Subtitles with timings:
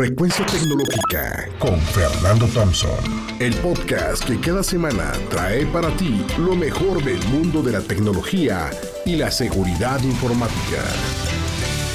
[0.00, 2.98] Frecuencia Tecnológica con Fernando Thompson.
[3.38, 8.70] El podcast que cada semana trae para ti lo mejor del mundo de la tecnología
[9.04, 10.80] y la seguridad informática.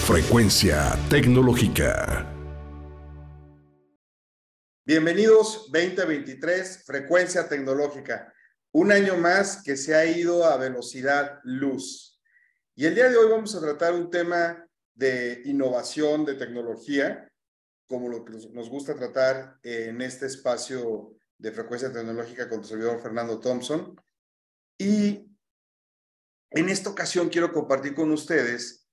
[0.05, 2.31] Frecuencia Tecnológica.
[4.85, 8.31] Bienvenidos 2023, Frecuencia Tecnológica.
[8.71, 12.21] Un año más que se ha ido a velocidad luz.
[12.75, 14.63] Y el día de hoy vamos a tratar un tema
[14.93, 17.27] de innovación, de tecnología,
[17.87, 23.01] como lo que nos gusta tratar en este espacio de frecuencia tecnológica con tu servidor
[23.01, 23.99] Fernando Thompson.
[24.77, 25.31] Y
[26.51, 28.87] en esta ocasión quiero compartir con ustedes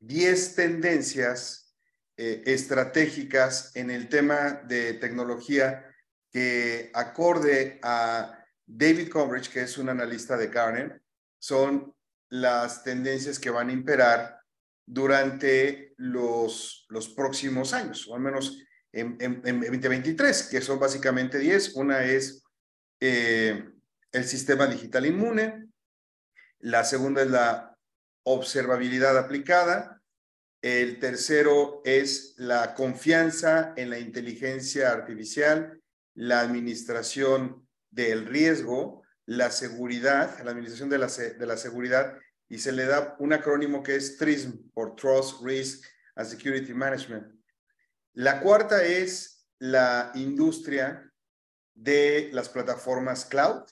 [0.00, 1.74] 10 tendencias
[2.16, 5.86] eh, estratégicas en el tema de tecnología
[6.30, 11.02] que acorde a David Combridge, que es un analista de Garner,
[11.38, 11.94] son
[12.28, 14.39] las tendencias que van a imperar
[14.92, 18.58] durante los, los próximos años, o al menos
[18.92, 21.76] en, en, 2023, que son básicamente 10.
[21.76, 22.42] Una es
[22.98, 23.70] eh,
[24.10, 25.68] el sistema digital inmune,
[26.58, 27.76] la segunda es la
[28.24, 30.02] observabilidad aplicada,
[30.60, 35.80] el tercero es la confianza en la inteligencia artificial,
[36.14, 42.18] la administración del riesgo, la seguridad, la administración de la, de la seguridad
[42.50, 47.32] y se le da un acrónimo que es TRISM, por Trust, Risk and Security Management.
[48.14, 51.10] La cuarta es la industria
[51.72, 53.62] de las plataformas cloud.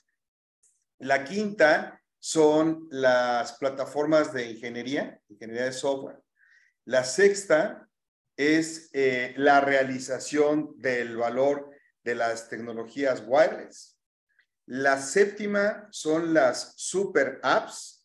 [0.99, 6.21] La quinta son las plataformas de ingeniería, ingeniería de software.
[6.85, 7.85] La sexta
[8.37, 11.69] es eh, la realización del valor
[12.01, 13.99] de las tecnologías wireless.
[14.65, 17.98] La séptima son las super apps,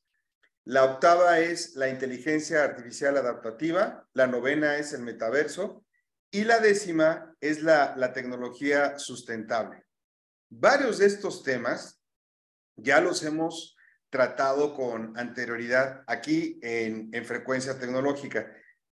[0.64, 5.84] la octava es la inteligencia artificial adaptativa, la novena es el metaverso
[6.30, 9.84] y la décima es la, tecnología sustentable.
[10.50, 12.00] Varios de estos temas
[12.76, 13.76] ya los hemos
[14.10, 18.50] tratado con anterioridad aquí en, en frecuencia tecnológica,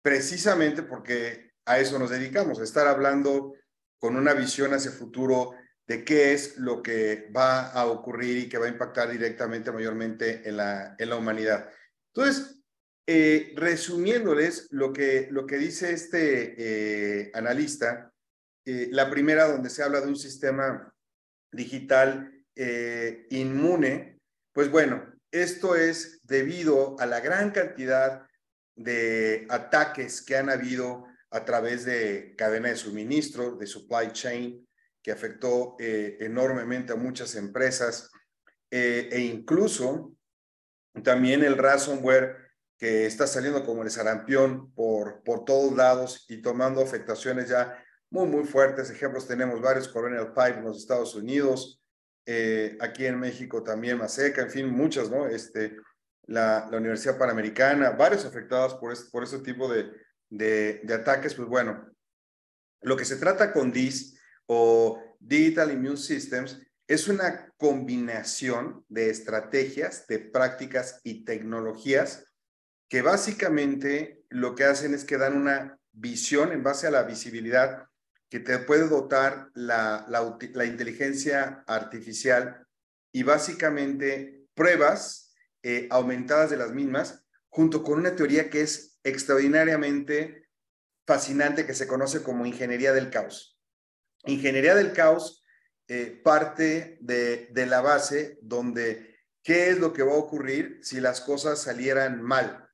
[0.03, 3.55] precisamente porque a eso nos dedicamos, a estar hablando
[3.99, 5.55] con una visión hacia el futuro
[5.87, 10.49] de qué es lo que va a ocurrir y que va a impactar directamente, mayormente
[10.49, 11.71] en la, en la humanidad.
[12.15, 12.57] Entonces,
[13.07, 18.13] eh, resumiéndoles lo que, lo que dice este eh, analista,
[18.65, 20.93] eh, la primera donde se habla de un sistema
[21.53, 22.33] digital
[23.29, 24.19] inmune,
[24.53, 28.27] pues bueno, esto es debido a la gran cantidad
[28.75, 34.67] de ataques que han habido a través de cadena de suministro, de supply chain,
[35.07, 38.11] que afectó eh, enormemente a muchas empresas
[38.73, 40.17] eh, e incluso
[41.05, 42.39] también el ransomware
[42.77, 47.81] que está saliendo como el sarampión por, por todos lados y tomando afectaciones ya
[48.11, 48.91] muy, muy fuertes.
[48.91, 51.81] Ejemplos tenemos varios, Colonial Pipe en los Estados Unidos,
[52.27, 55.29] eh, aquí en México también Maseca, en fin, muchas, ¿no?
[55.29, 55.77] Este,
[56.27, 59.89] la, la Universidad Panamericana, varios afectados por, este, por este tipo de,
[60.31, 61.33] de, de ataques.
[61.37, 61.95] Pues bueno,
[62.81, 64.16] lo que se trata con DIS
[64.47, 72.27] o Digital Immune Systems es una combinación de estrategias, de prácticas y tecnologías
[72.89, 77.89] que básicamente lo que hacen es que dan una visión en base a la visibilidad
[78.29, 82.67] que te puede dotar la, la, inteligencia artificial
[83.13, 90.49] y básicamente pruebas eh, aumentadas de las mismas junto con una teoría que es extraordinariamente
[91.07, 93.56] fascinante que se conoce como ingeniería del caos.
[94.27, 95.45] Ingeniería del caos
[95.89, 101.21] eh, parte de, la base donde qué es lo que va a ocurrir si las
[101.21, 102.69] cosas salieran mal.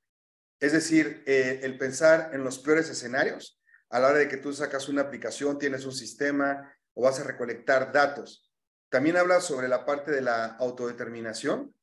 [0.58, 4.54] Es decir, eh, el pensar en los peores escenarios a la hora de que tú
[4.54, 8.50] sacas una aplicación, tienes un sistema o vas a recolectar datos.
[8.88, 11.74] También habla sobre la parte de la autodeterminación,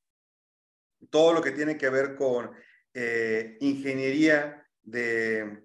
[1.12, 2.52] todo lo que tiene que ver con
[2.96, 5.64] eh, ingeniería de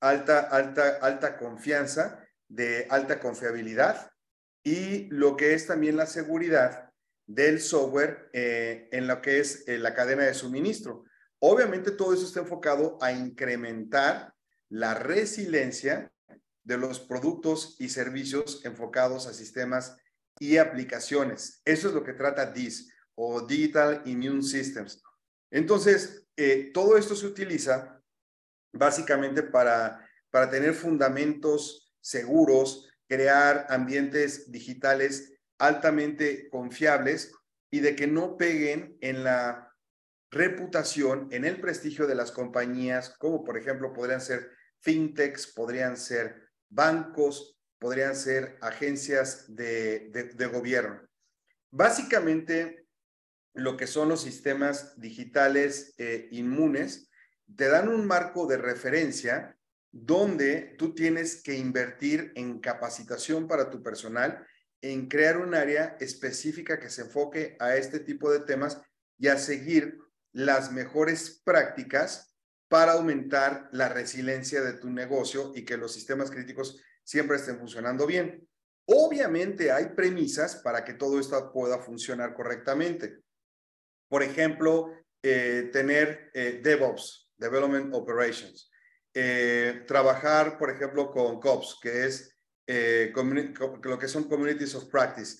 [0.00, 4.10] alta, alta, alta confianza de alta confiabilidad
[4.62, 6.90] y lo que es también la seguridad
[7.26, 11.04] del software eh, en lo que es eh, la cadena de suministro.
[11.38, 14.34] Obviamente todo eso está enfocado a incrementar
[14.68, 16.10] la resiliencia
[16.64, 19.96] de los productos y servicios enfocados a sistemas
[20.38, 21.60] y aplicaciones.
[21.64, 25.02] Eso es lo que trata DIS o Digital Immune Systems.
[25.50, 28.02] Entonces, eh, todo esto se utiliza
[28.72, 37.32] básicamente para, para tener fundamentos seguros, crear ambientes digitales altamente confiables
[37.70, 39.72] y de que no peguen en la
[40.30, 46.50] reputación, en el prestigio de las compañías, como por ejemplo podrían ser fintechs, podrían ser
[46.68, 51.00] bancos, podrían ser agencias de, de gobierno.
[51.70, 52.86] Básicamente,
[53.54, 57.10] lo que son los sistemas digitales eh, inmunes,
[57.56, 59.56] te dan un marco de referencia
[59.96, 64.44] donde tú tienes que invertir en capacitación para tu personal,
[64.82, 68.82] en crear un área específica que se enfoque a este tipo de temas
[69.18, 69.96] y a seguir
[70.32, 72.36] las mejores prácticas
[72.68, 78.04] para aumentar la resiliencia de tu negocio y que los sistemas críticos siempre estén funcionando
[78.04, 78.48] bien.
[78.86, 83.20] Obviamente hay premisas para que todo esto pueda funcionar correctamente.
[84.08, 84.90] Por ejemplo,
[85.22, 88.72] eh, tener eh, DevOps, Development Operations.
[89.14, 95.36] Eh, trabajar, por ejemplo, con COPS, que es lo que son Communities of Practice.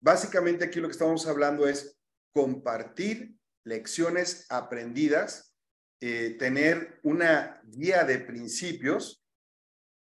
[0.00, 1.98] Básicamente aquí lo que estamos hablando es
[2.32, 3.34] compartir
[3.64, 5.54] lecciones aprendidas,
[5.98, 9.22] tener una guía de principios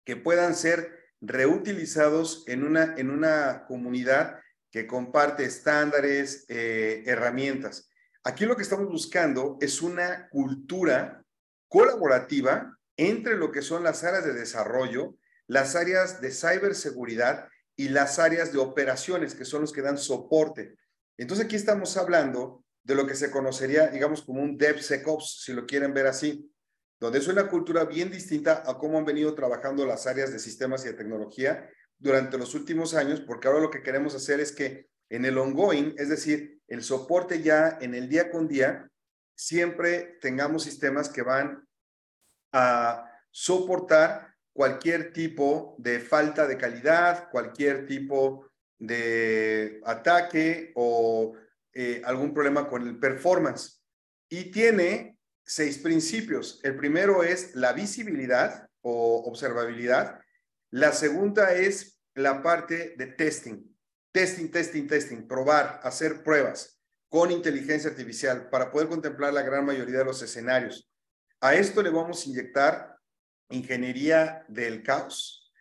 [0.05, 7.89] que puedan ser reutilizados en una, en una comunidad que comparte estándares, eh, herramientas.
[8.25, 11.25] Aquí lo que estamos buscando es una cultura
[11.69, 12.77] colaborativa
[13.09, 15.17] entre lo que son las áreas de desarrollo,
[15.47, 20.77] las áreas de ciberseguridad y las áreas de operaciones, que son los que dan soporte.
[21.17, 25.67] Entonces aquí estamos hablando de lo que se conocería, digamos, como un DevSecOps, si lo
[25.67, 26.51] quieren ver así
[27.01, 30.85] donde es una cultura bien distinta a cómo han venido trabajando las áreas de sistemas
[30.85, 31.69] y de tecnología
[31.99, 35.95] durante los últimos años, porque ahora lo que queremos hacer es que en el ongoing,
[35.97, 38.89] es decir, el soporte ya en el día con día,
[39.35, 41.67] siempre tengamos sistemas que van
[42.53, 48.47] a soportar cualquier tipo de falta de calidad, cualquier tipo
[48.79, 51.35] de ataque o
[51.73, 53.83] eh, algún problema con el performance.
[54.29, 56.61] Y tiene seis principios.
[56.63, 60.21] El primero es la visibilidad o observabilidad.
[60.71, 63.59] La segunda es la parte de testing.
[64.13, 69.99] Testing, testing, testing, probar, hacer pruebas con inteligencia artificial para poder contemplar la gran mayoría
[69.99, 70.89] de los escenarios.
[71.41, 72.99] A esto le vamos a inyectar
[73.49, 75.53] ingeniería del caos.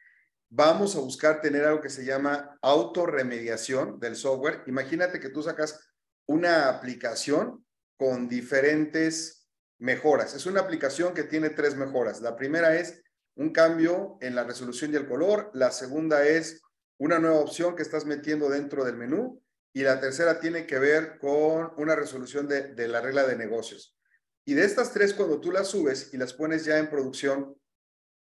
[0.50, 4.64] Vamos a buscar tener algo que se llama autorremediación del software.
[4.68, 5.80] Imagínate que tú sacas
[6.26, 7.66] una aplicación
[7.98, 9.48] con diferentes
[9.78, 10.34] mejoras.
[10.34, 12.22] Es una aplicación que tiene tres mejoras.
[12.22, 13.02] La primera es
[13.36, 15.52] un cambio en la resolución y el color.
[15.54, 16.62] La segunda es
[16.98, 19.42] una nueva opción que estás metiendo dentro del menú.
[19.72, 23.99] Y la tercera tiene que ver con una resolución de, la regla de negocios.
[24.46, 27.56] Y de estas tres, cuando tú las subes y las pones ya en producción,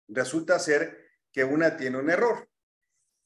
[0.07, 2.48] resulta ser que una tiene un error.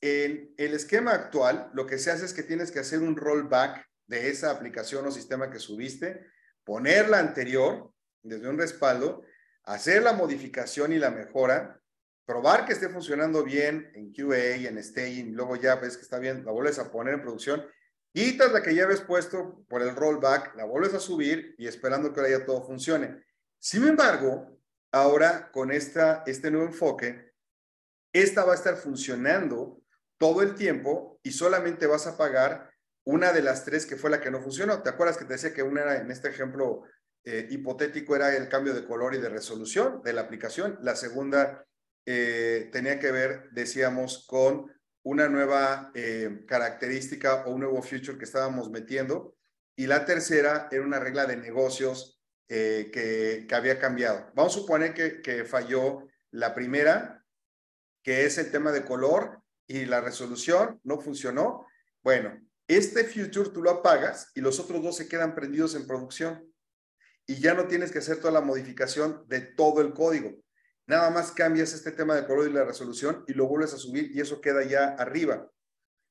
[0.01, 3.86] En el esquema actual, lo que se hace es que tienes que hacer un rollback
[4.07, 6.25] de esa aplicación o sistema que subiste,
[6.63, 7.92] poner la anterior
[8.24, 9.24] desde un respaldo,
[9.63, 11.81] hacer la modificación y la mejora,
[12.25, 16.45] probar que esté funcionando bien en QA, en staging, luego ya ves que está bien,
[16.45, 17.66] la vuelves a poner en producción,
[18.17, 22.11] quitas la que ya habías puesto por el rollback, la vuelves a subir y esperando
[22.11, 23.23] que ahora ya todo funcione.
[23.59, 24.59] Sin embargo,
[24.91, 27.31] ahora con esta, este nuevo enfoque,
[28.11, 29.83] esta va a estar funcionando
[30.17, 32.71] todo el tiempo y solamente vas a pagar
[33.03, 34.81] una de las tres que fue la que no funcionó.
[34.81, 36.85] ¿Te acuerdas que te decía que una era en este ejemplo
[37.23, 40.79] eh, hipotético era el cambio de color y de resolución de la aplicación.
[40.81, 41.67] La segunda
[42.03, 44.71] eh, tenía que ver, decíamos, con
[45.07, 49.36] una nueva eh, característica o un nuevo feature que estábamos metiendo.
[49.77, 54.31] Y la tercera era una regla de negocios que, que, había cambiado.
[54.34, 57.25] Vamos a suponer que, que falló la primera,
[58.03, 61.65] que es el tema de color y la resolución, no funcionó.
[62.03, 66.53] Bueno, este feature tú lo apagas y los otros dos se quedan prendidos en producción
[67.25, 70.34] y ya no tienes que hacer toda la modificación de todo el código.
[70.88, 74.10] Nada más cambias este tema de color y la resolución y lo vuelves a subir
[74.13, 75.51] y eso queda ya arriba.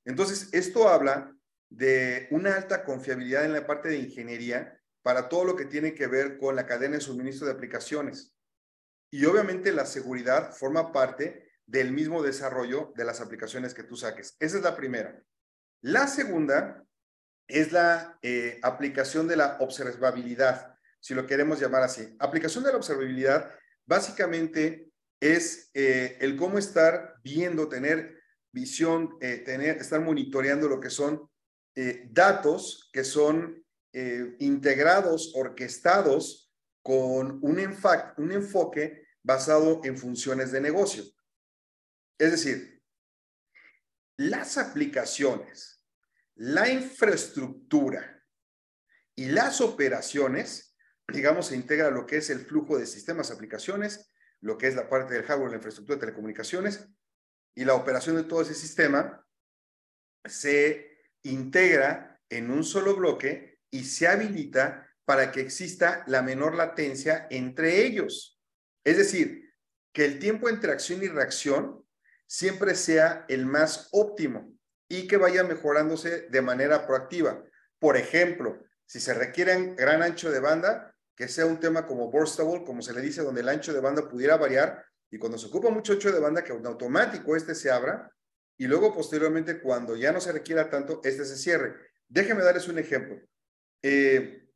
[0.04, 1.34] Entonces, esto habla
[1.70, 6.06] de una alta confiabilidad en la parte de ingeniería para todo lo que tiene que
[6.06, 8.34] ver con la cadena de suministro de aplicaciones.
[9.10, 14.36] Y obviamente la seguridad forma parte del mismo desarrollo de las aplicaciones que tú saques.
[14.38, 15.22] Esa es la primera.
[15.80, 16.84] La segunda
[17.48, 22.16] es la eh, aplicación de la observabilidad si lo queremos llamar así.
[22.18, 23.50] Aplicación de la observabilidad
[23.86, 28.20] básicamente es eh, el cómo estar viendo, tener
[28.52, 31.30] visión, eh, tener, estar monitoreando lo que son
[31.74, 33.62] eh, datos que son
[34.40, 36.52] integrados, orquestados
[36.82, 37.78] con un,
[38.18, 41.02] un enfoque basado en funciones de negocio.
[42.18, 42.82] Es decir,
[44.18, 45.82] las aplicaciones,
[46.34, 48.22] la infraestructura
[49.14, 50.65] y las operaciones
[51.12, 54.10] digamos, se integra lo que es el flujo de sistemas, aplicaciones,
[54.40, 56.88] lo que es la parte del hardware, la infraestructura de telecomunicaciones,
[57.54, 59.26] y la operación de todo ese sistema
[60.24, 67.26] se integra en un solo bloque y se habilita para que exista la menor latencia
[67.30, 68.40] entre ellos.
[68.84, 69.54] Es decir,
[69.92, 71.84] que el tiempo entre acción y reacción
[72.26, 74.52] siempre sea el más óptimo
[74.88, 77.42] y que vaya mejorándose de manera proactiva.
[77.78, 82.62] Por ejemplo, si se requiere gran ancho de banda, que sea un tema como burstable,
[82.64, 85.70] como se le dice, donde el ancho de banda pudiera variar y cuando se ocupa
[85.70, 88.12] mucho ancho de banda, que en automático este se abra
[88.58, 91.74] y luego posteriormente cuando ya no se requiera tanto, este se cierre.
[92.08, 93.20] Déjenme darles un ejemplo.
[93.82, 94.48] Eh,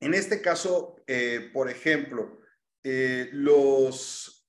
[0.00, 2.40] en este caso, eh, por ejemplo,
[2.82, 4.46] eh, los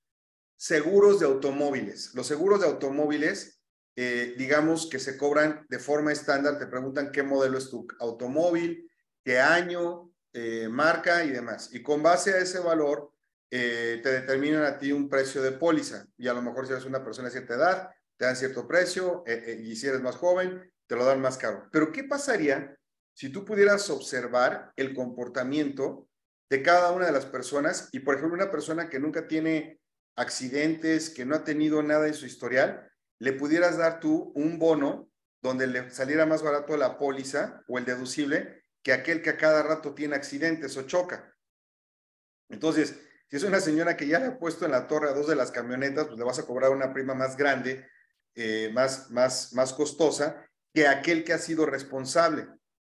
[0.58, 2.14] seguros de automóviles.
[2.14, 3.62] Los seguros de automóviles,
[3.96, 8.92] digamos que se cobran de forma estándar, te preguntan qué modelo es tu automóvil,
[9.24, 10.14] qué año,
[10.70, 11.70] marca y demás.
[11.74, 13.12] Y con base a ese valor,
[13.50, 16.08] te determinan a ti un precio de póliza.
[16.18, 19.24] Y a lo mejor si eres una persona de cierta edad, te dan cierto precio
[19.28, 21.70] y si eres más joven, te lo dan más caro.
[21.72, 22.78] Pero ¿qué pasaría
[23.14, 26.10] si tú pudieras observar el comportamiento
[26.50, 29.80] de cada una de las personas y, por ejemplo, una persona que nunca tiene
[30.18, 35.10] accidentes, que no ha tenido nada en su historial, le pudieras dar tú un bono
[35.42, 39.64] donde le saliera más barato la póliza o el deducible que aquel que a cada
[39.64, 41.36] rato tiene accidentes o choca.
[42.50, 42.96] Entonces,
[43.28, 45.36] si es una señora que ya le ha puesto en la torre a dos de
[45.36, 47.90] las camionetas, pues le vas a cobrar una prima más grande,
[48.36, 52.48] eh, más, más, más costosa, que aquel que ha sido responsable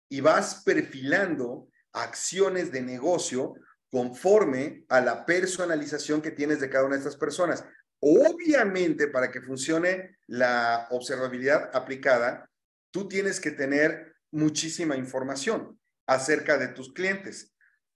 [0.09, 3.53] y vas perfilando acciones de negocio
[3.91, 7.63] conforme a la personalización que tienes de cada una de estas personas.
[8.00, 12.50] Obviamente, para que funcione la observabilidad aplicada,
[12.89, 17.53] tú tienes que tener muchísima información acerca de tus clientes.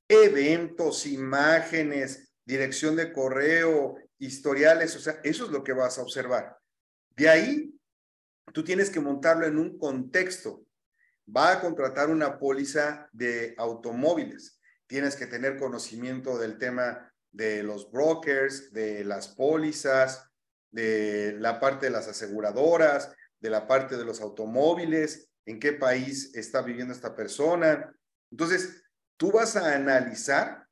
[0.07, 6.57] Eventos, imágenes, dirección de correo, historiales, o sea, eso es lo que vas a observar.
[7.15, 7.73] De ahí,
[8.53, 10.67] tú tienes que montarlo en un contexto
[11.35, 14.59] va a contratar una póliza de automóviles.
[14.87, 20.29] Tienes que tener conocimiento del tema de los brokers, de las pólizas,
[20.71, 26.33] de la parte de las aseguradoras, de la parte de los automóviles, en qué país
[26.35, 27.93] está viviendo esta persona.
[28.31, 28.83] Entonces,
[29.17, 30.67] tú vas a analizar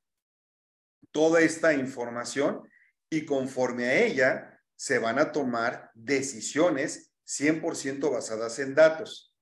[1.12, 2.62] toda esta información
[3.10, 9.34] y conforme a ella se van a tomar decisiones 100% basadas en datos.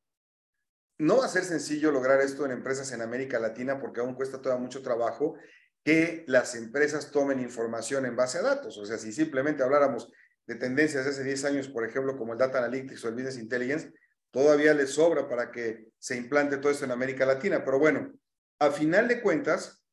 [1.00, 4.42] No va a ser sencillo lograr esto en empresas en América Latina porque aún cuesta
[4.42, 5.36] todavía mucho trabajo
[5.84, 8.78] que las empresas tomen información en base a datos.
[8.78, 10.12] O sea, si simplemente habláramos
[10.46, 13.38] de tendencias de hace 10 años, por ejemplo, como el Data Analytics o el Business
[13.38, 13.92] Intelligence,
[14.34, 17.64] todavía les sobra para que se implante todo esto en América Latina.
[17.64, 18.12] Pero bueno,
[18.60, 19.86] a final de cuentas,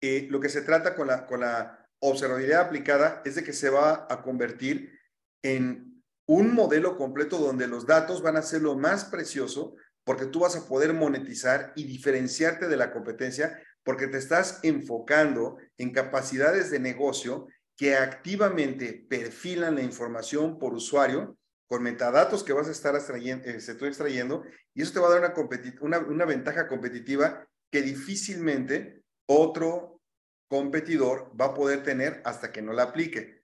[0.00, 1.08] eh, lo que se trata con
[1.40, 4.96] la observabilidad aplicada es de que se va a convertir
[5.42, 10.40] en un modelo completo donde los datos van a ser lo más precioso porque tú
[10.40, 16.70] vas a poder monetizar y diferenciarte de la competencia porque te estás enfocando en capacidades
[16.70, 21.36] de negocio que activamente perfilan la información por usuario
[21.68, 24.44] con metadatos que vas a estar extrayendo, eh, extrayendo
[24.74, 25.34] y eso te va a dar
[25.80, 30.00] una, una ventaja competitiva que difícilmente otro
[30.48, 33.42] competidor va a poder tener hasta que no la aplique.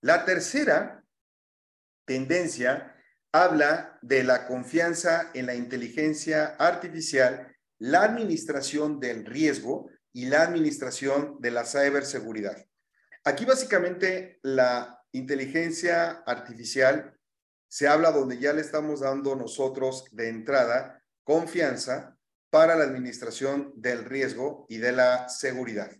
[0.00, 1.04] La tercera
[2.06, 2.96] tendencia
[3.32, 11.36] habla de la confianza en la inteligencia artificial, la administración del riesgo y la administración
[11.40, 12.64] de la ciberseguridad.
[13.24, 17.17] Aquí básicamente la inteligencia artificial
[17.68, 22.18] se habla donde ya le estamos dando nosotros de entrada confianza
[22.50, 25.90] para la administración del riesgo y de la seguridad.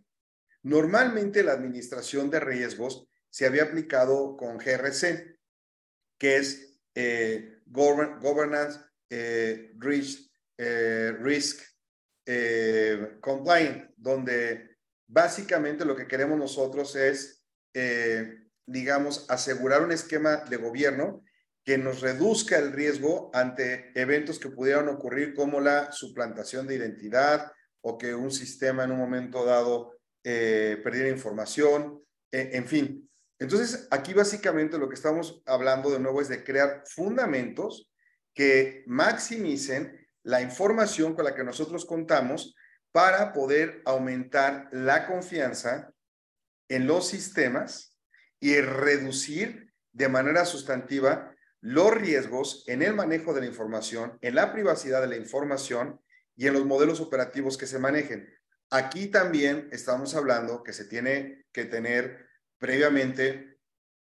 [0.62, 5.38] Normalmente la administración de riesgos se había aplicado con GRC,
[6.18, 11.62] que es eh, Governance eh, Risk, eh, risk
[13.20, 17.42] Compliant, donde básicamente lo que queremos nosotros es,
[18.66, 21.24] digamos, asegurar un esquema de gobierno
[21.68, 27.52] que nos reduzca el riesgo ante eventos que pudieran ocurrir como la suplantación de identidad
[27.82, 33.06] o que un sistema en un momento dado perdiera información, en fin,
[33.38, 37.92] entonces, aquí básicamente lo que estamos hablando de nuevo es de crear fundamentos
[38.32, 42.56] que maximicen la información con la que nosotros contamos
[42.92, 45.92] para poder aumentar la confianza
[46.70, 47.94] en los sistemas
[48.40, 54.52] y reducir de manera sustantiva los riesgos en el manejo de la información, en la
[54.52, 56.00] privacidad de la información
[56.36, 58.28] y en los modelos operativos que se manejen.
[58.70, 62.26] Aquí también estamos hablando que se tiene que tener
[62.58, 63.58] previamente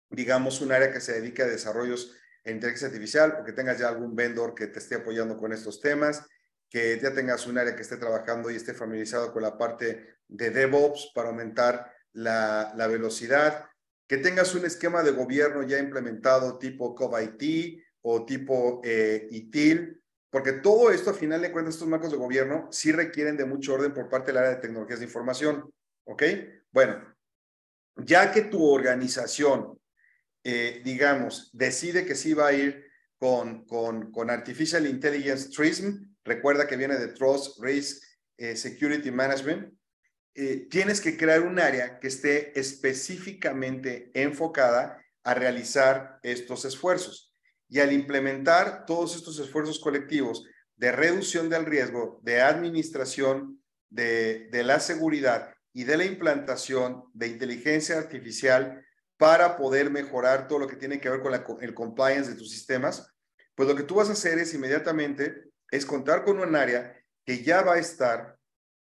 [0.09, 3.89] digamos, un área que se dedica a desarrollos en inteligencia artificial o que tengas ya
[3.89, 6.25] algún vendor que te esté apoyando con estos temas,
[6.69, 10.49] que ya tengas un área que esté trabajando y esté familiarizado con la parte de
[10.49, 13.65] DevOps para aumentar la velocidad,
[14.07, 20.53] que tengas un esquema de gobierno ya implementado tipo COVIT o tipo eh, ITIL, porque
[20.53, 23.93] todo esto, a final de cuentas, estos marcos de gobierno sí requieren de mucho orden
[23.93, 25.73] por parte del área de tecnologías de información.
[26.05, 26.23] ¿Ok?
[26.71, 27.15] Bueno,
[27.97, 29.79] ya que tu organización,
[30.43, 32.85] eh, digamos, decide que sí va a ir
[33.17, 38.03] con, con, con Artificial Intelligence TRISM, recuerda que viene de Trust, Risk,
[38.37, 39.73] eh, Security Management,
[40.39, 47.33] eh, tienes que crear un área que esté específicamente enfocada a realizar estos esfuerzos.
[47.67, 54.79] Y al implementar todos estos esfuerzos colectivos de reducción del riesgo, de administración de, la
[54.79, 58.85] seguridad y de la implantación de inteligencia artificial
[59.17, 63.11] para poder mejorar todo lo que tiene que ver con el compliance de tus sistemas,
[63.55, 67.43] pues lo que tú vas a hacer es inmediatamente es contar con un área que
[67.43, 68.36] ya va a estar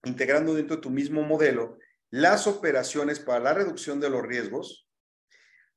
[0.03, 1.77] integrando dentro de tu mismo modelo
[2.10, 4.88] las operaciones para la reducción de los riesgos,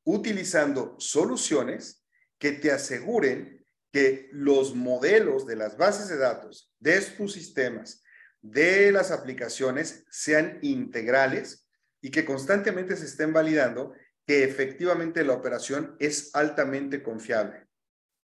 [0.05, 2.05] utilizando soluciones
[2.39, 8.03] que te aseguren que los modelos de las bases de datos, de tus sistemas,
[8.43, 11.67] de las aplicaciones sean integrales
[12.03, 13.95] y que constantemente se estén validando
[14.27, 17.67] que efectivamente la operación es altamente confiable.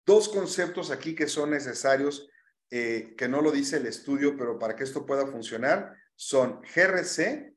[0.05, 2.29] Dos conceptos aquí que son necesarios,
[2.69, 7.53] eh, que no lo dice el estudio, pero para que esto pueda funcionar, son GRC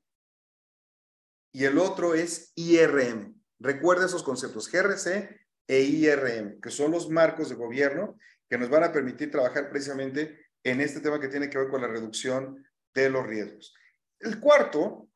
[1.53, 3.35] y el otro es IRM.
[3.59, 8.85] Recuerda esos conceptos, GRC e IRM, que son los marcos de gobierno que nos van
[8.85, 12.65] a permitir trabajar precisamente en este tema que tiene que ver con la reducción
[12.95, 13.75] de los riesgos.
[14.19, 15.09] El cuarto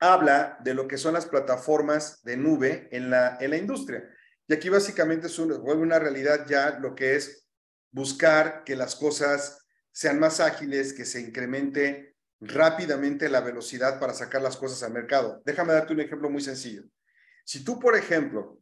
[0.00, 4.08] habla de lo que son las plataformas de nube en la, en la industria.
[4.46, 7.43] Y aquí básicamente es vuelve una realidad ya lo que es
[7.94, 14.42] buscar que las cosas sean más ágiles, que se incremente rápidamente la velocidad para sacar
[14.42, 15.40] las cosas al mercado.
[15.46, 16.82] Déjame darte un ejemplo muy sencillo.
[17.44, 18.58] Si tú, por ejemplo,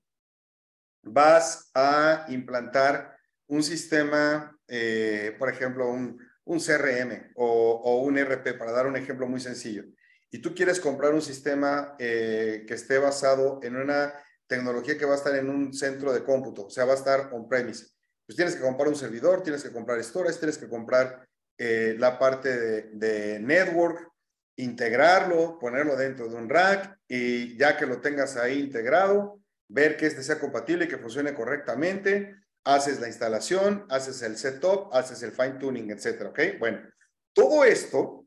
[1.02, 8.87] vas a implantar un sistema, eh, por ejemplo, un, CRM o, un RP, para dar
[8.87, 9.85] un ejemplo muy sencillo,
[10.30, 14.12] y tú quieres comprar un sistema eh, que esté basado en una
[14.46, 17.30] tecnología que va a estar en un centro de cómputo, o sea, va a estar
[17.33, 17.91] on-premise,
[18.32, 22.18] pues tienes que comprar un servidor, tienes que comprar storage, tienes que comprar eh, la
[22.18, 24.10] parte de, de network,
[24.56, 30.06] integrarlo, ponerlo dentro de un rack y ya que lo tengas ahí integrado, ver que
[30.06, 35.32] este sea compatible y que funcione correctamente, haces la instalación, haces el setup, haces el
[35.32, 36.40] fine tuning, etcétera, ¿ok?
[36.58, 36.80] Bueno,
[37.34, 38.24] todo esto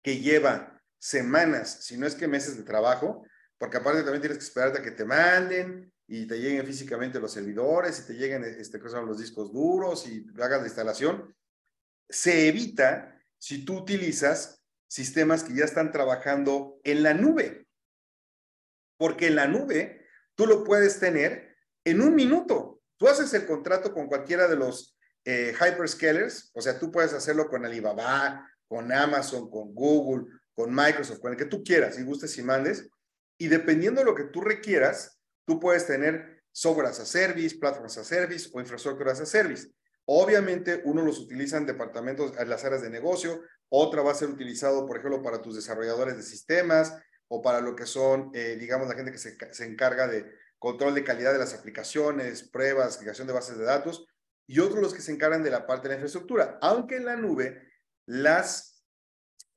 [0.00, 3.24] que lleva semanas, si no es que meses de trabajo,
[3.62, 7.30] porque aparte también tienes que esperarte a que te manden y te lleguen físicamente los
[7.30, 11.32] servidores y te lleguen este, los discos duros y hagas la instalación,
[12.08, 17.68] se evita si tú utilizas sistemas que ya están trabajando en la nube.
[18.96, 22.82] Porque en la nube tú lo puedes tener en un minuto.
[22.96, 27.48] Tú haces el contrato con cualquiera de los eh, hyperscalers, o sea, tú puedes hacerlo
[27.48, 32.36] con Alibaba, con Amazon, con Google, con Microsoft, con el que tú quieras, si gustes
[32.38, 32.90] y mandes,
[33.42, 37.98] y dependiendo de lo que tú requieras, tú puedes tener software as a service, platforms
[37.98, 39.68] as a service o infraestructura as a service.
[40.04, 44.28] Obviamente, uno los utiliza en departamentos, en las áreas de negocio, otra va a ser
[44.28, 48.86] utilizado, por ejemplo, para tus desarrolladores de sistemas o para lo que son, eh, digamos,
[48.86, 50.24] la gente que se, se encarga de
[50.60, 54.06] control de calidad de las aplicaciones, pruebas, creación de bases de datos,
[54.46, 56.58] y otros los que se encargan de la parte de la infraestructura.
[56.62, 57.60] Aunque en la nube,
[58.06, 58.84] las,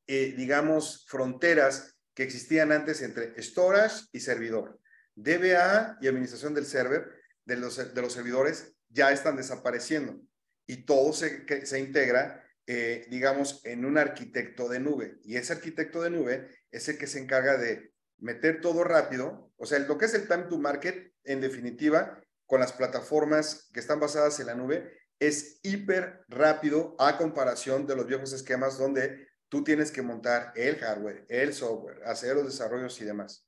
[0.07, 4.79] eh, digamos, fronteras que existían antes entre storage y servidor,
[5.15, 7.11] DBA y administración del server,
[7.45, 10.19] de los, de los servidores, ya están desapareciendo.
[10.65, 15.19] Y todo se, se integra, eh, digamos, en un arquitecto de nube.
[15.23, 19.65] Y ese arquitecto de nube es el que se encarga de meter todo rápido, o
[19.65, 23.99] sea, lo que es el time to market, en definitiva, con las plataformas que están
[23.99, 29.63] basadas en la nube, es hiper rápido a comparación de los viejos esquemas donde tú
[29.63, 33.47] tienes que montar el hardware, el software, hacer los desarrollos y demás.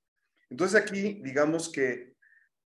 [0.50, 2.16] Entonces aquí, digamos que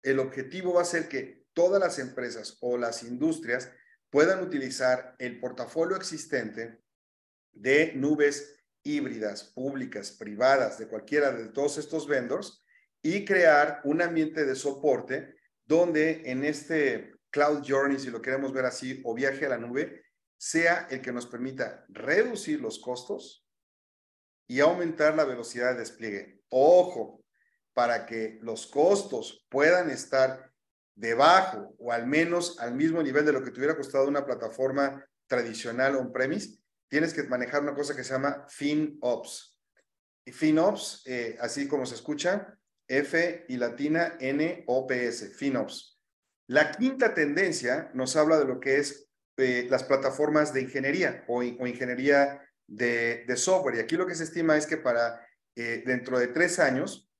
[0.02, 3.70] el objetivo va a ser que todas las empresas o las industrias
[4.10, 6.80] puedan utilizar el portafolio existente
[7.52, 12.64] de nubes híbridas, públicas, privadas, de cualquiera de todos estos vendors
[13.02, 15.34] y crear un ambiente de soporte
[15.64, 20.05] donde en este Cloud Journey, si lo queremos ver así, o viaje a la nube,
[20.38, 23.46] sea el que nos permita reducir los costos
[24.48, 26.42] y aumentar la velocidad de despliegue.
[26.50, 27.24] Ojo,
[27.74, 30.52] para que los costos puedan estar
[30.94, 35.04] debajo o al menos al mismo nivel de lo que te hubiera costado una plataforma
[35.26, 39.58] tradicional on-premise, tienes que manejar una cosa que se llama FinOps.
[40.24, 46.00] Y FinOps, eh, así como se escucha, F y latina N O P S, FinOps.
[46.48, 49.05] La quinta tendencia nos habla de lo que es
[49.38, 53.76] eh, las plataformas de ingeniería o, ingeniería de, software.
[53.76, 57.10] Y aquí lo que se estima es que para eh, dentro de tres años,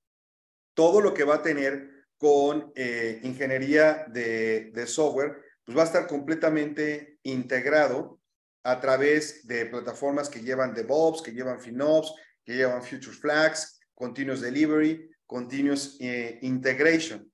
[0.73, 6.07] todo lo que va a tener con eh, ingeniería de, software, pues va a estar
[6.07, 8.19] completamente integrado
[8.65, 12.15] a través de plataformas que llevan DevOps, que llevan FinOps,
[12.47, 17.31] que llevan Future Flags, Continuous Delivery, Continuous Integration.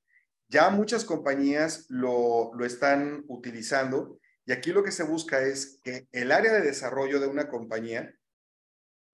[0.48, 6.08] Ya muchas compañías lo, lo están utilizando y aquí lo que se busca es que
[6.12, 8.14] el área de desarrollo de una compañía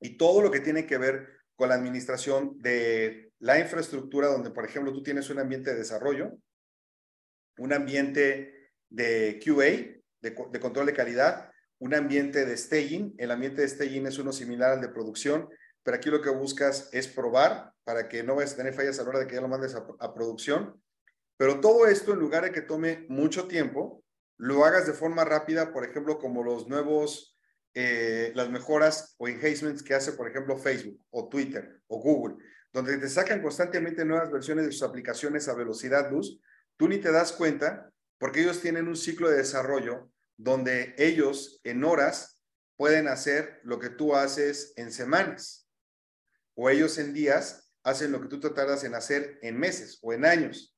[0.00, 4.64] y todo lo que tiene que ver con la administración de la infraestructura, donde, por
[4.64, 6.38] ejemplo, tú tienes un ambiente de desarrollo,
[7.58, 13.14] un ambiente de QA, de, control de calidad, un ambiente de staging.
[13.18, 15.48] El ambiente de staging es uno similar al de producción,
[15.82, 19.02] pero aquí lo que buscas es probar para que no vayas a tener fallas a
[19.02, 20.80] la hora de que ya lo mandes a producción.
[21.36, 24.04] Pero todo esto, en lugar de que tome mucho tiempo,
[24.38, 27.36] lo hagas de forma rápida, por ejemplo, como los nuevos,
[27.74, 32.36] eh, las mejoras o enhancements que hace, por ejemplo, Facebook o Twitter o Google,
[32.72, 36.40] donde te sacan constantemente nuevas versiones de sus aplicaciones a velocidad luz,
[36.76, 41.82] tú ni te das cuenta porque ellos tienen un ciclo de desarrollo donde ellos en
[41.82, 42.42] horas
[42.76, 45.68] pueden hacer lo que tú haces en semanas
[46.54, 50.12] o ellos en días hacen lo que tú te tardas en hacer en meses o
[50.12, 50.76] en años.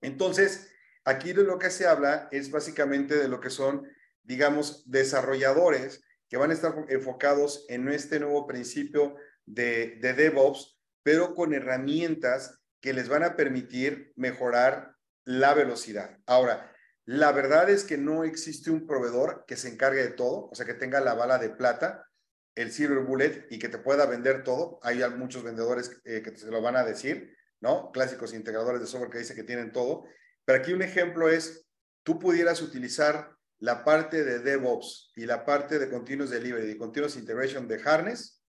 [0.00, 0.71] Entonces,
[1.04, 3.88] Aquí de lo que se habla es básicamente de lo que son,
[4.22, 11.52] digamos, desarrolladores que van a estar enfocados en este nuevo principio de, DevOps, pero con
[11.52, 16.18] herramientas que les van a permitir mejorar la velocidad.
[16.26, 16.72] Ahora,
[17.04, 20.66] la verdad es que no existe un proveedor que se encargue de todo, o sea,
[20.66, 22.08] que tenga la bala de plata,
[22.54, 24.78] el Silver Bullet y que te pueda vender todo.
[24.82, 27.90] Hay muchos vendedores eh, que se lo van a decir, ¿no?
[27.92, 30.04] Clásicos integradores de software que dicen que tienen todo.
[30.44, 31.66] Pero aquí un ejemplo es,
[32.02, 37.16] tú pudieras utilizar la parte de DevOps y la parte de Continuous Delivery y Continuous
[37.16, 38.42] Integration de Harness,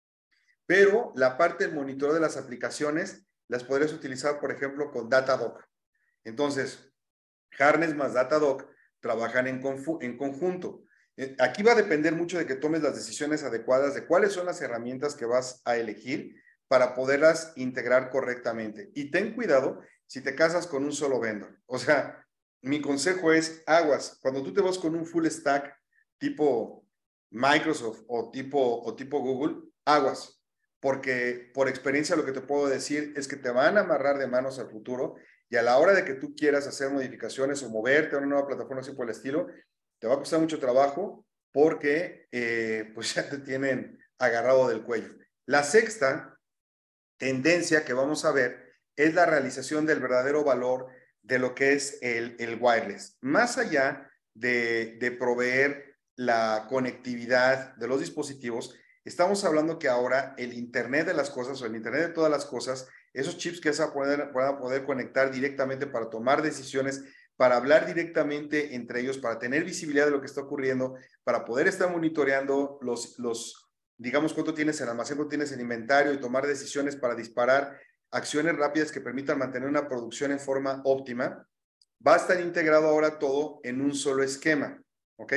[0.66, 5.60] pero la parte del monitoreo de las aplicaciones las podrías utilizar, por ejemplo, con Datadog.
[6.24, 6.90] Entonces,
[7.60, 8.66] Harness más Datadog
[9.02, 9.62] trabajan en,
[10.00, 10.86] en conjunto.
[11.18, 14.46] Eh, aquí va a depender mucho de que tomes las decisiones adecuadas de cuáles son
[14.46, 18.92] las herramientas que vas a elegir para poderlas integrar correctamente.
[18.96, 21.58] Y ten cuidado si te casas con un solo vendor.
[21.68, 22.28] O sea,
[22.64, 24.20] mi consejo es aguas.
[24.22, 25.74] Cuando tú te vas con un full stack
[26.18, 26.86] tipo
[27.30, 30.44] Microsoft o tipo, o tipo Google, aguas.
[30.82, 34.28] Porque por experiencia lo que te puedo decir es que te van a amarrar de
[34.28, 35.16] manos al futuro
[35.48, 38.48] y a la hora de que tú quieras hacer modificaciones o moverte a una nueva
[38.48, 39.48] plataforma así por el estilo,
[39.98, 45.16] te va a costar mucho trabajo porque eh, pues ya te tienen agarrado del cuello.
[45.46, 46.38] La sexta
[47.16, 48.61] tendencia que vamos a ver
[48.96, 50.88] es la realización del verdadero valor
[51.22, 53.18] de lo que es el, wireless.
[53.22, 58.76] Más allá de, de proveer la conectividad de los dispositivos,
[59.06, 62.46] estamos hablando que ahora el Internet de las cosas o el Internet de todas las
[62.46, 67.04] cosas, esos chips que se poder, poder conectar directamente para tomar decisiones,
[67.36, 71.68] para hablar directamente entre ellos, para tener visibilidad de lo que está ocurriendo, para poder
[71.68, 76.46] estar monitoreando los, los digamos, cuánto tienes en almacén, cuánto tienes en inventario y tomar
[76.46, 77.80] decisiones para disparar
[78.12, 81.48] acciones rápidas que permitan mantener una producción en forma óptima,
[82.06, 84.82] va a estar integrado ahora todo en un solo esquema,
[85.18, 85.34] ¿ok?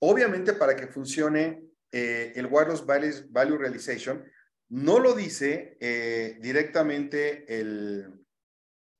[0.00, 4.24] Obviamente para que funcione eh, el Wireless Value, Realization,
[4.68, 8.24] no lo dice eh, directamente el,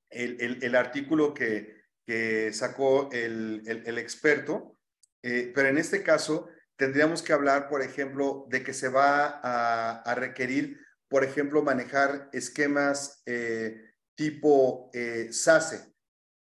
[0.09, 1.75] el, artículo que,
[2.53, 3.61] sacó el,
[3.97, 4.79] experto,
[5.23, 10.01] eh, pero en este caso tendríamos que hablar, por ejemplo, de que se va a,
[10.03, 13.81] a requerir por ejemplo, manejar esquemas eh,
[14.15, 15.93] tipo eh, SASE,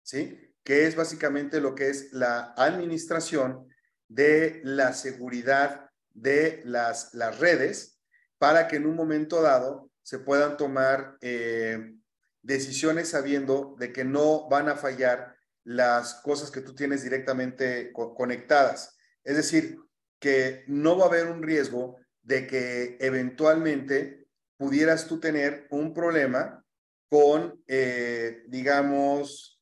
[0.03, 0.37] ¿sí?
[0.63, 3.67] Que es básicamente lo que es la administración
[4.07, 7.99] de la seguridad de las, las redes
[8.37, 11.93] para que en un momento dado se puedan tomar eh,
[12.41, 18.97] decisiones sabiendo de que no van a fallar las cosas que tú tienes directamente conectadas.
[19.23, 19.77] Es decir,
[20.19, 24.20] que no va a haber un riesgo de que eventualmente
[24.61, 26.63] pudieras tú tener un problema
[27.09, 29.59] con, eh, digamos,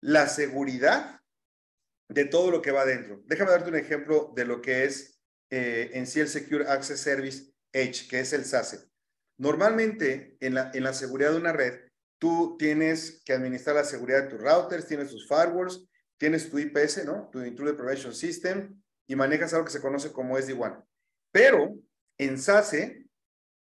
[0.00, 1.20] la seguridad
[2.08, 3.20] de todo lo que va adentro.
[3.26, 5.18] Déjame darte un ejemplo de lo que es
[5.50, 8.88] eh, en sí el Secure Access Service Edge, que es el SASE.
[9.36, 11.80] Normalmente, en la, en la seguridad de una red,
[12.20, 17.04] tú tienes que administrar la seguridad de tus routers, tienes tus firewalls, tienes tu IPS,
[17.04, 17.28] ¿no?
[17.32, 20.84] Tu Intruder Prevention System, y manejas algo que se conoce como SD-WAN.
[21.32, 21.74] Pero
[22.16, 23.07] en SASE,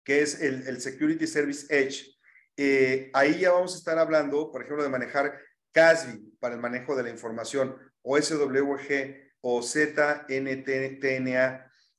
[0.10, 2.18] que es el, Security Service Edge,
[2.58, 5.40] eh, ahí ya vamos a estar hablando, por ejemplo, de manejar
[5.72, 10.52] CASB para el manejo de la información, o SWG, o ZNTNA,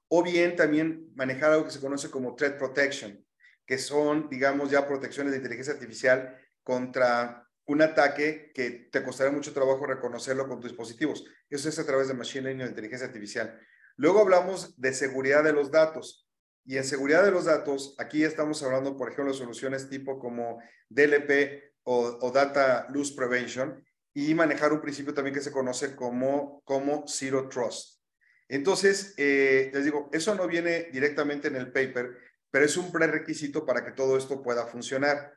[0.08, 3.24] o bien también manejar algo que se conoce como Threat Protection,
[3.64, 9.52] que son, digamos, ya protecciones de inteligencia artificial contra un ataque que te costará mucho
[9.52, 11.24] trabajo reconocerlo con tus dispositivos.
[11.48, 13.56] Eso es a través de Machine Learning o inteligencia artificial.
[13.94, 16.26] Luego hablamos de seguridad de los datos.
[16.64, 20.60] Y en seguridad de los datos, aquí estamos hablando, por ejemplo, de soluciones tipo como
[20.88, 27.04] DLP o, Data Loss Prevention y manejar un principio también que se conoce como, como
[27.08, 28.00] Zero Trust.
[28.48, 32.16] Entonces, eh, les digo, eso no viene directamente en el paper,
[32.50, 35.34] pero es un prerequisito para que todo esto pueda funcionar.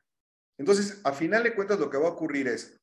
[0.57, 2.79] Entonces, a final de cuentas, lo que va a ocurrir es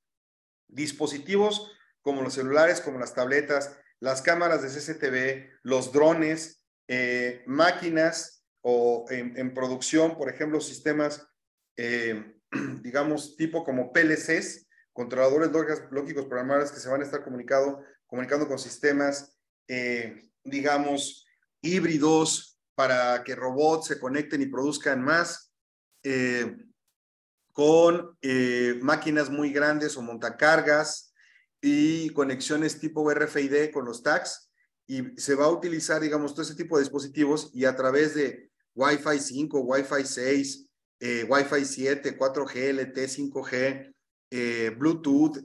[0.69, 6.60] dispositivos como los celulares, como las tabletas, las cámaras de CCTV, los drones,
[6.93, 11.25] eh, máquinas o en, producción, por ejemplo, sistemas,
[11.77, 12.35] eh,
[12.83, 15.53] digamos, tipo como PLCs, controladores
[15.93, 17.85] lógicos programables que se van a estar comunicando,
[18.49, 21.25] con sistemas, eh, digamos,
[21.63, 25.55] híbridos para que robots se conecten y produzcan más
[27.53, 28.19] con
[28.81, 31.15] máquinas muy grandes o montacargas
[31.61, 34.50] y conexiones tipo RFID con los tags
[34.91, 38.51] y se va a utilizar, digamos, todo ese tipo de dispositivos y a través de
[38.75, 40.67] Wi-Fi 5, Wi-Fi 6,
[40.99, 43.95] eh, Wi-Fi 7, 4G, LTE, 5G,
[44.31, 45.39] eh, Bluetooth,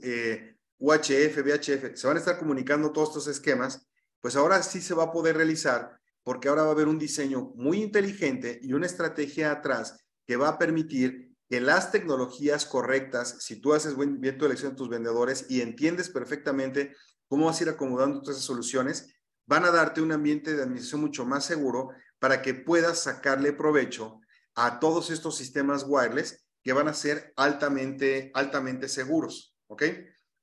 [0.80, 3.88] UHF, VHF, se van a estar comunicando todos estos esquemas,
[4.20, 7.54] pues ahora sí se va a poder realizar porque ahora va a haber un diseño
[7.56, 13.62] muy inteligente y una estrategia atrás que va a permitir que las tecnologías correctas, si
[13.62, 16.96] tú haces bien tu elección de tus vendedores y entiendes perfectamente
[17.28, 19.15] cómo vas a ir acomodando todas esas soluciones,
[19.46, 24.22] van a darte un ambiente de administración mucho más seguro para que puedas sacarle provecho
[24.56, 29.56] a todos estos sistemas wireless que van a ser altamente, altamente seguros.
[29.68, 29.84] ¿Ok?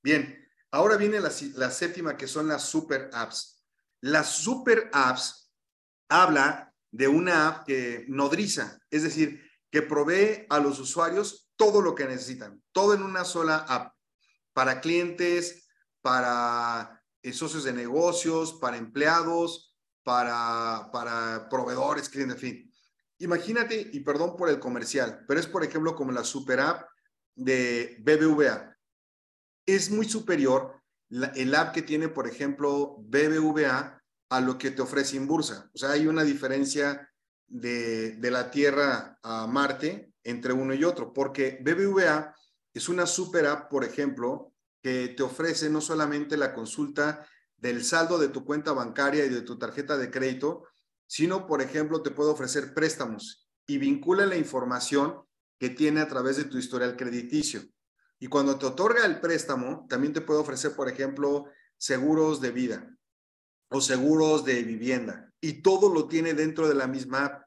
[0.03, 3.65] Bien, ahora viene la, la séptima que son las super apps.
[4.01, 5.53] Las super apps
[6.09, 11.95] habla de una app que nodriza, es decir, que provee a los usuarios todo lo
[11.95, 13.95] que necesitan, todo en una sola app,
[14.53, 15.69] para clientes,
[16.03, 17.02] para
[17.33, 22.73] socios de negocios, para empleados, para, para proveedores, clientes, en fin.
[23.19, 26.89] Imagínate, y perdón por el comercial, pero es por ejemplo como la super app
[27.37, 28.77] de BBVA.
[29.65, 30.83] Es muy superior
[31.35, 35.71] el app que tiene, por ejemplo, BBVA a lo que te ofrece Inbursa.
[35.75, 37.09] O sea, hay una diferencia
[37.47, 42.35] de, la Tierra a Marte entre uno y otro, porque BBVA
[42.73, 44.52] es una super app, por ejemplo,
[44.83, 49.43] que te ofrece no solamente la consulta del saldo de tu cuenta bancaria y de
[49.43, 50.65] tu tarjeta de crédito,
[51.07, 55.23] sino, por ejemplo, te puede ofrecer préstamos y vincula la información
[55.59, 57.63] que tiene a través de tu historial crediticio.
[58.19, 62.97] Y cuando te otorga el préstamo, también te puede ofrecer, por ejemplo, seguros de vida
[63.69, 65.33] o seguros de vivienda.
[65.41, 67.43] Y todo lo tiene dentro de la misma app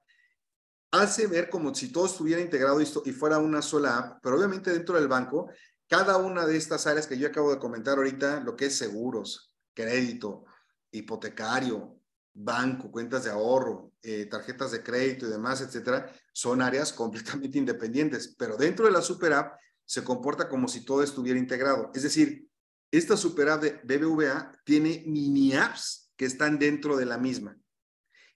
[0.91, 4.95] hace ver como si todo estuviera integrado y, fuera una sola app, pero obviamente dentro
[4.95, 5.49] del banco,
[5.87, 9.55] cada una de estas áreas que yo acabo de comentar ahorita, lo que es seguros,
[9.73, 10.45] crédito,
[10.91, 11.99] hipotecario,
[12.33, 18.35] banco, cuentas de ahorro, eh, tarjetas de crédito y demás, etcétera, son áreas completamente independientes,
[18.37, 21.91] pero dentro de la super app se comporta como si todo estuviera integrado.
[21.93, 22.47] Es decir,
[22.91, 27.57] esta super app de BBVA tiene mini apps que están dentro de la misma.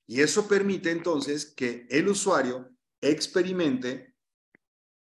[0.06, 2.70] Y eso permite entonces que el usuario
[3.02, 4.16] experimente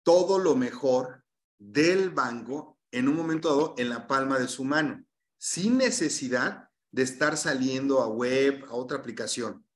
[0.03, 1.24] todo lo mejor
[1.59, 5.05] del banco en un momento dado en la palma de su mano,
[5.39, 9.67] sin necesidad de estar saliendo a web, a otra aplicación.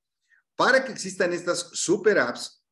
[0.57, 2.65] Para que existan estas super apps,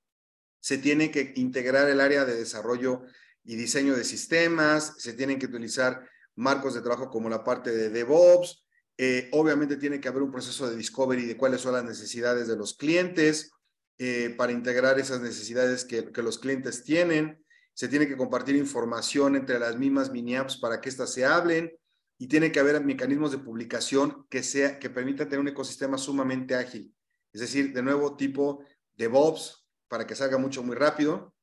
[0.61, 3.03] se tiene que integrar el área de desarrollo
[3.45, 7.90] y diseño de sistemas, se tienen que utilizar marcos de trabajo como la parte de
[7.90, 8.66] DevOps,
[8.99, 12.57] eh, obviamente tiene que haber un proceso de discovery de cuáles son las necesidades de
[12.57, 13.53] los clientes
[13.99, 17.45] eh, para integrar esas necesidades que, los clientes tienen.
[17.77, 21.71] Se tiene que compartir información entre las mismas mini apps para que éstas se hablen
[22.17, 26.55] y tiene que haber mecanismos de publicación que, sea, que permitan tener un ecosistema sumamente
[26.55, 26.95] ágil.
[27.35, 28.65] Es decir, de nuevo tipo
[28.97, 31.35] DevOps para que salga mucho muy rápido,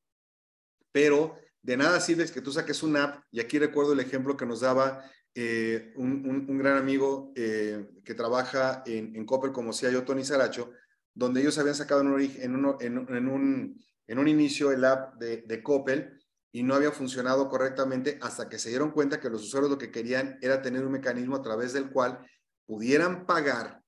[0.90, 4.44] pero de nada sirve que tú saques una app, y aquí recuerdo el ejemplo que
[4.44, 10.24] nos daba eh, un, gran amigo eh, que trabaja en, en Copper como yo Tony
[10.24, 10.72] Saracho,
[11.14, 12.20] donde ellos habían sacado en un,
[12.80, 16.23] en, un, en un inicio el app de, de Coppel
[16.54, 19.90] y no había funcionado correctamente hasta que se dieron cuenta que los usuarios lo que
[19.90, 22.24] querían era tener un mecanismo a través del cual
[22.64, 23.82] pudieran pagar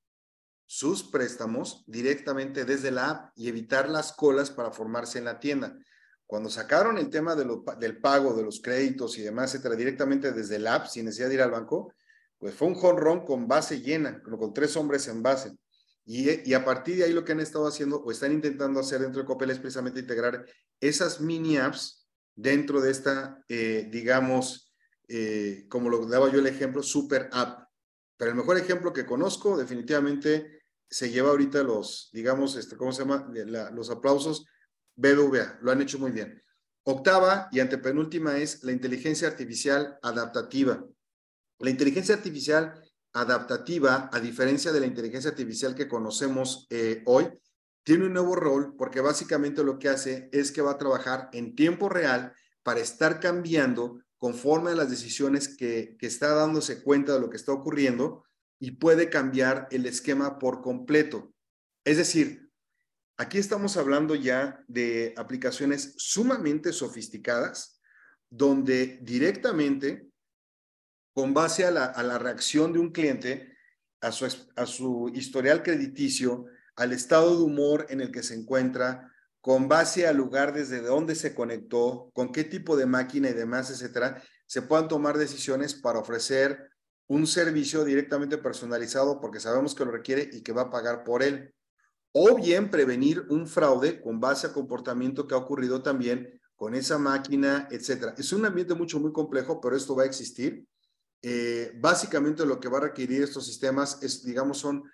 [0.67, 5.79] sus préstamos directamente desde la app y evitar las colas para formarse en la tienda.
[6.27, 10.75] Cuando sacaron el tema del pago de los créditos y demás, etcétera, directamente desde la
[10.75, 11.93] app, sin necesidad de ir al banco,
[12.37, 15.57] pues fue un run con base llena, con tres hombres en base.
[16.05, 19.01] Y, y, a partir de ahí lo que han estado haciendo o están intentando hacer
[19.01, 20.45] dentro de Coppel es precisamente integrar
[20.81, 22.06] esas mini apps
[22.37, 24.73] dentro de esta, eh, digamos,
[25.09, 27.67] eh, como lo daba yo el ejemplo, super app.
[28.17, 33.03] Pero el mejor ejemplo que conozco definitivamente se lleva ahorita los, digamos, este, ¿cómo se
[33.03, 33.29] llama?
[33.33, 34.47] La, los aplausos
[34.95, 36.43] BBVA, lo han hecho muy bien.
[36.85, 40.85] Octava y antepenúltima es la inteligencia artificial adaptativa.
[41.59, 42.81] La inteligencia artificial
[43.13, 47.29] adaptativa, a diferencia de la inteligencia artificial que conocemos eh, hoy,
[47.87, 51.55] tiene un nuevo rol porque básicamente lo que hace es que va a trabajar en
[51.55, 57.21] tiempo real para estar cambiando conforme a las decisiones que, que está dándose cuenta de
[57.21, 58.25] lo que está ocurriendo
[58.59, 61.33] y puede cambiar el esquema por completo.
[61.85, 62.51] Es decir,
[63.19, 67.81] aquí estamos hablando ya de aplicaciones sumamente sofisticadas
[68.29, 70.11] donde directamente
[71.15, 73.57] con base a la, reacción de un cliente,
[74.01, 76.47] a su, a su historial crediticio,
[76.77, 81.15] al estado de humor en el que se encuentra, con base al lugar desde donde
[81.15, 85.99] se conectó, con qué tipo de máquina y demás, etcétera, se puedan tomar decisiones para
[85.99, 86.71] ofrecer
[87.09, 91.23] un servicio directamente personalizado porque sabemos que lo requiere y que va a pagar por
[91.23, 91.55] él.
[92.13, 96.99] O bien prevenir un fraude con base a comportamiento que ha ocurrido también con esa
[96.99, 98.15] máquina, etcétera.
[98.17, 100.67] Es un ambiente mucho, muy complejo, pero esto va a existir
[101.23, 104.85] eh, básicamente lo que va a requerir estos sistemas es, digamos, son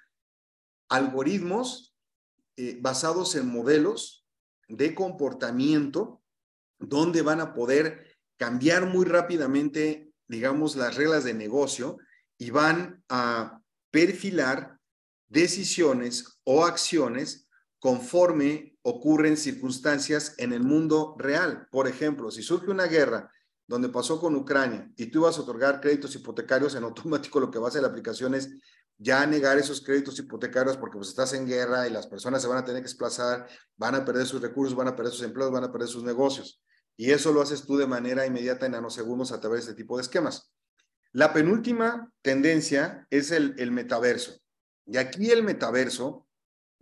[0.92, 1.96] algoritmos
[2.56, 4.26] eh, basados en modelos
[4.68, 6.22] de comportamiento
[6.78, 11.96] donde van a poder cambiar muy rápidamente, digamos, las reglas de negocio
[12.36, 14.78] y van a perfilar
[15.28, 21.68] decisiones o acciones conforme ocurren circunstancias en el mundo real.
[21.70, 23.30] Por ejemplo, si surge una guerra
[23.66, 27.58] donde pasó con Ucrania y tú ibas a otorgar créditos hipotecarios, en automático lo que
[27.58, 28.50] va a hacer la aplicación es
[28.98, 32.58] ya negar esos créditos hipotecarios porque pues estás en guerra y las personas se van
[32.58, 35.64] a tener que desplazar, van a perder sus recursos, van a perder sus empleos, van
[35.64, 36.62] a perder sus negocios.
[36.96, 39.96] Y eso lo haces tú de manera inmediata en nanosegundos a través de este tipo
[39.96, 40.52] de esquemas.
[41.12, 44.40] La penúltima tendencia es el, el metaverso.
[44.86, 46.26] Y aquí el metaverso,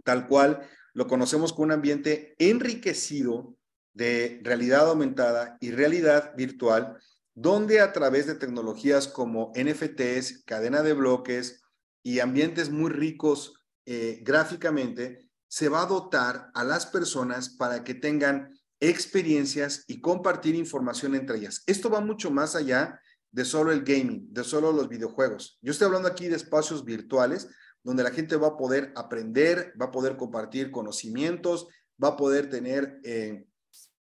[0.04, 3.56] tal cual, lo conocemos como un ambiente enriquecido
[3.92, 6.98] de realidad aumentada y realidad virtual,
[7.34, 11.62] donde a través de tecnologías como NFTs, cadena de bloques
[12.02, 13.54] y ambientes muy ricos
[13.86, 20.54] eh, gráficamente, se va a dotar a las personas para que tengan experiencias y compartir
[20.54, 21.62] información entre ellas.
[21.66, 23.00] Esto va mucho más allá
[23.32, 25.58] de solo el gaming, de solo los videojuegos.
[25.60, 27.48] Yo estoy hablando aquí de espacios virtuales
[27.82, 31.68] donde la gente va a poder aprender, va a poder compartir conocimientos,
[32.02, 33.46] va a poder tener eh,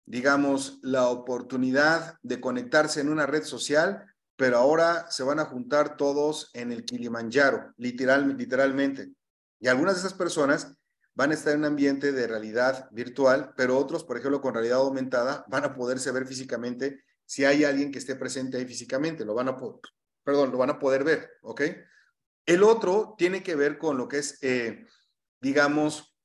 [0.05, 4.05] digamos, la oportunidad de conectarse en una red social,
[4.35, 9.11] pero ahora se van a juntar todos en el Kilimanjaro, literal, literalmente.
[9.59, 10.75] Y algunas de esas personas
[11.13, 14.79] van a estar en un ambiente de realidad virtual, pero otros, por ejemplo, con realidad
[14.79, 19.33] aumentada, van a poderse ver físicamente si hay alguien que esté presente ahí físicamente, lo
[19.33, 19.57] van a,
[20.23, 21.61] perdón, lo van a poder ver, ¿ok?
[22.45, 24.85] El otro tiene que ver con lo que es, eh,
[25.41, 26.15] digamos,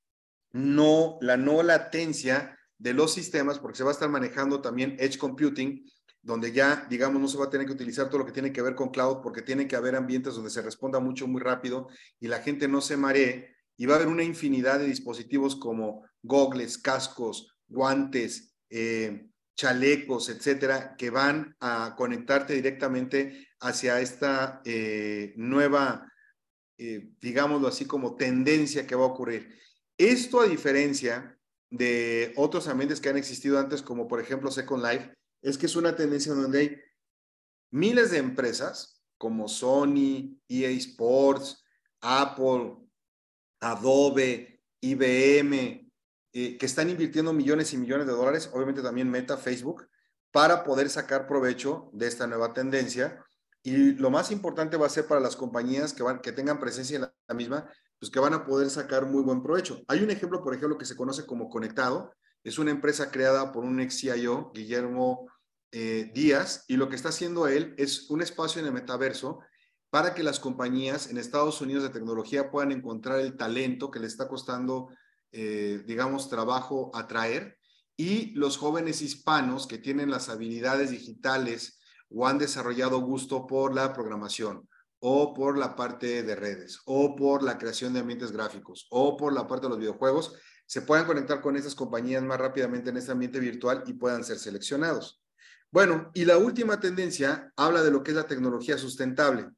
[0.51, 5.17] no, la no latencia de los sistemas, porque se va a estar manejando también Edge
[5.17, 5.83] Computing,
[6.23, 8.61] donde ya, digamos, no se va a tener que utilizar todo lo que tiene que
[8.61, 11.87] ver con cloud, porque tiene que haber ambientes donde se responda mucho, muy rápido
[12.19, 13.55] y la gente no se maree.
[13.77, 20.95] Y va a haber una infinidad de dispositivos como gogles, cascos, guantes, eh, chalecos, etcétera,
[20.95, 26.11] que van a conectarte directamente hacia esta eh, nueva,
[26.77, 29.55] eh, digámoslo así, como tendencia que va a ocurrir.
[29.97, 31.37] Esto a diferencia
[31.69, 35.75] de otros ambientes que han existido antes, como por ejemplo Second Life, es que es
[35.75, 36.81] una tendencia donde hay
[37.71, 41.63] miles de empresas como Sony, EA Sports,
[42.01, 42.77] Apple,
[43.59, 45.91] Adobe, IBM,
[46.33, 49.87] eh, que están invirtiendo millones y millones de dólares, obviamente también Meta, Facebook,
[50.31, 53.23] para poder sacar provecho de esta nueva tendencia.
[53.63, 56.95] Y lo más importante va a ser para las compañías que, van, que tengan presencia
[56.95, 57.69] en la misma,
[57.99, 59.83] pues que van a poder sacar muy buen provecho.
[59.87, 62.15] Hay un ejemplo, por ejemplo, que se conoce como Conectado.
[62.43, 65.27] Es una empresa creada por un ex CIO, Guillermo
[65.71, 69.39] eh, Díaz, y lo que está haciendo él es un espacio en el metaverso
[69.91, 74.07] para que las compañías en Estados Unidos de tecnología puedan encontrar el talento que le
[74.07, 74.89] está costando,
[75.31, 77.57] eh, digamos, trabajo atraer.
[77.97, 81.79] Y los jóvenes hispanos que tienen las habilidades digitales
[82.09, 84.67] o han desarrollado gusto por la programación
[84.99, 89.33] o por la parte de redes o por la creación de ambientes gráficos o por
[89.33, 90.35] la parte de los videojuegos,
[90.71, 94.39] se puedan conectar con estas compañías más rápidamente en este ambiente virtual y puedan ser
[94.39, 95.21] seleccionados.
[95.69, 99.49] Bueno, y la última tendencia habla de lo que es la tecnología sustentable.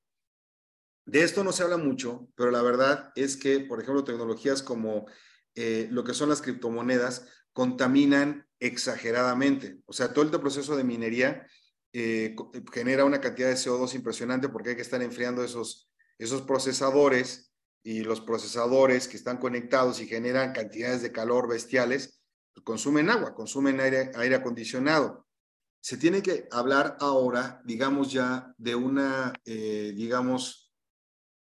[1.06, 5.06] De esto no se habla mucho, pero la verdad es que, por ejemplo, tecnologías como
[5.54, 9.82] eh, lo que son las criptomonedas contaminan exageradamente.
[9.86, 11.46] O sea, todo el proceso de minería
[11.94, 12.36] eh,
[12.72, 17.53] genera una cantidad de CO2 impresionante porque hay que estar enfriando esos, esos procesadores
[17.84, 22.22] y los procesadores que están conectados y generan cantidades de calor bestiales,
[22.54, 25.28] pues, consumen agua, consumen aire, aire acondicionado.
[25.82, 30.74] Se tiene que hablar ahora, digamos ya, de una, eh, digamos,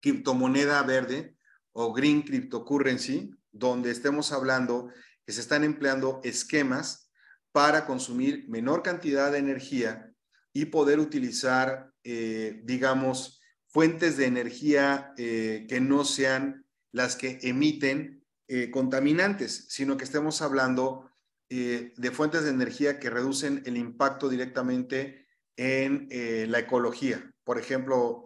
[0.00, 1.36] criptomoneda verde
[1.72, 4.90] o green cryptocurrency, donde estemos hablando
[5.24, 7.10] que se están empleando esquemas
[7.52, 10.12] para consumir menor cantidad de energía
[10.52, 13.35] y poder utilizar, eh, digamos,
[13.76, 20.40] fuentes de energía eh, que no sean las que emiten eh, contaminantes, sino que estemos
[20.40, 21.10] hablando
[21.48, 26.08] de fuentes de energía que reducen el impacto directamente en
[26.50, 27.32] la ecología.
[27.44, 28.24] Por ejemplo,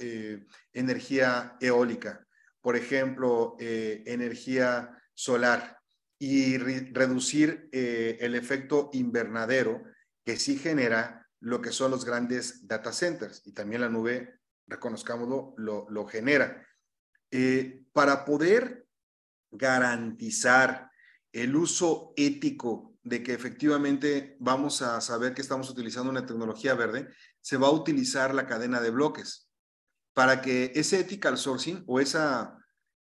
[0.72, 2.26] energía eólica,
[2.62, 5.80] por ejemplo, energía solar,
[6.22, 9.82] y reducir eh, el efecto invernadero
[10.22, 14.39] que sí genera lo que son los grandes data centers y también la nube,
[14.70, 16.66] reconozcámoslo, lo, lo genera.
[17.30, 18.86] Eh, para poder
[19.50, 20.90] garantizar
[21.32, 27.08] el uso ético de que efectivamente vamos a saber que estamos utilizando una tecnología verde,
[27.40, 29.48] se va a utilizar la cadena de bloques
[30.12, 32.58] para que ese ethical sourcing o esa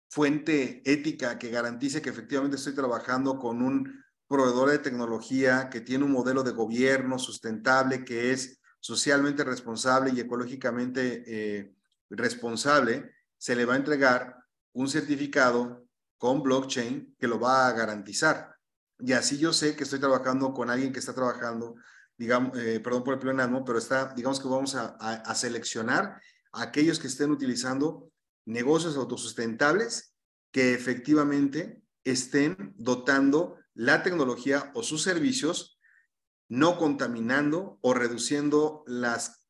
[0.08, 6.04] fuente ética que garantice que efectivamente estoy trabajando con un proveedor de tecnología que tiene
[6.04, 11.74] un modelo de gobierno sustentable, que es socialmente responsable y ecológicamente eh,
[12.08, 14.36] responsable, se le va a entregar
[14.74, 18.54] un certificado con blockchain que lo va a garantizar.
[19.00, 21.74] Y así yo sé que estoy trabajando con alguien que está trabajando,
[22.16, 26.20] digamos, eh, perdón por el pleonasmo, pero está, digamos que vamos a, a seleccionar
[26.52, 28.12] a aquellos que estén utilizando
[28.44, 30.14] negocios autosustentables
[30.52, 35.75] que efectivamente estén dotando la tecnología o sus servicios,
[36.48, 39.46] no contaminando o reduciendo las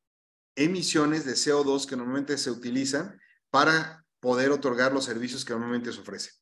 [0.55, 3.21] emisiones de CO2 que normalmente se utilizan
[3.51, 6.33] para poder otorgar los servicios que normalmente se ofrecen.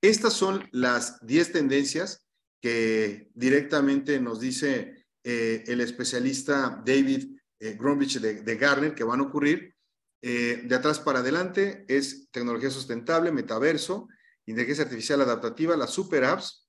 [0.00, 2.26] Estas son las 10 tendencias
[2.60, 9.24] que directamente nos dice eh, el especialista David eh, de, de Garner que van a
[9.24, 9.74] ocurrir
[10.26, 14.08] eh, de atrás para adelante es tecnología sustentable, metaverso,
[14.46, 16.66] inteligencia artificial adaptativa, las super apps,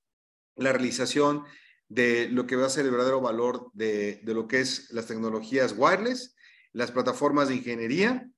[0.56, 1.42] la realización
[1.88, 5.74] de lo que va a ser el verdadero valor de, lo que es las tecnologías
[5.76, 6.34] wireless,
[6.72, 8.28] las plataformas de ingeniería,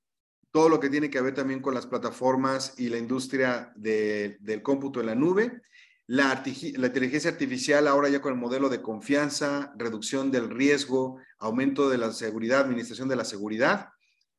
[0.51, 4.99] todo lo que tiene que ver también con las plataformas y la industria del cómputo
[4.99, 5.61] en la nube,
[6.07, 11.89] la, la, inteligencia artificial ahora ya con el modelo de confianza, reducción del riesgo, aumento
[11.89, 13.89] de la seguridad, administración de la seguridad,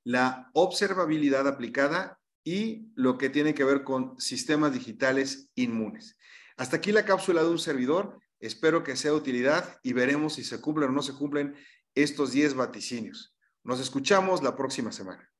[0.02, 6.16] la observabilidad aplicada y lo que tiene que ver con sistemas digitales inmunes.
[6.56, 8.18] Hasta aquí la cápsula de un servidor.
[8.40, 11.54] Espero que sea de utilidad y veremos si se cumplen o no se cumplen
[11.94, 13.36] estos 10 vaticinios.
[13.62, 15.30] Nos escuchamos la próxima semana.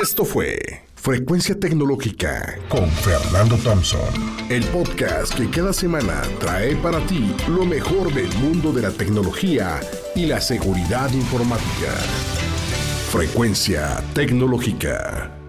[0.00, 0.58] Esto fue
[0.94, 4.08] Frecuencia Tecnológica con Fernando Thompson,
[4.48, 9.80] el podcast que cada semana trae para ti lo mejor del mundo de la tecnología
[10.14, 11.92] y la seguridad informática.
[13.10, 15.39] Frecuencia tecnológica.